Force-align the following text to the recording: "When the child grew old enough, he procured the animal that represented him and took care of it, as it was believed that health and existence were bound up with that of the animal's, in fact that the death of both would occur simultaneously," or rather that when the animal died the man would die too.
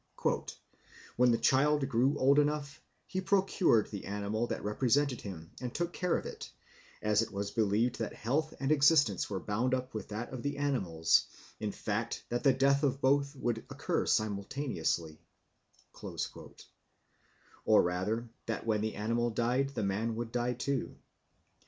"When 1.15 1.29
the 1.29 1.37
child 1.37 1.87
grew 1.87 2.17
old 2.17 2.39
enough, 2.39 2.81
he 3.05 3.21
procured 3.21 3.91
the 3.91 4.05
animal 4.05 4.47
that 4.47 4.63
represented 4.63 5.21
him 5.21 5.51
and 5.61 5.71
took 5.71 5.93
care 5.93 6.17
of 6.17 6.25
it, 6.25 6.49
as 7.03 7.21
it 7.21 7.29
was 7.31 7.51
believed 7.51 7.99
that 7.99 8.15
health 8.15 8.51
and 8.59 8.71
existence 8.71 9.29
were 9.29 9.39
bound 9.39 9.75
up 9.75 9.93
with 9.93 10.07
that 10.07 10.33
of 10.33 10.41
the 10.41 10.57
animal's, 10.57 11.27
in 11.59 11.71
fact 11.71 12.23
that 12.29 12.41
the 12.43 12.51
death 12.51 12.81
of 12.81 12.99
both 12.99 13.35
would 13.35 13.59
occur 13.69 14.07
simultaneously," 14.07 15.21
or 16.01 17.83
rather 17.83 18.27
that 18.47 18.65
when 18.65 18.81
the 18.81 18.95
animal 18.95 19.29
died 19.29 19.69
the 19.75 19.83
man 19.83 20.15
would 20.15 20.31
die 20.31 20.53
too. 20.53 20.97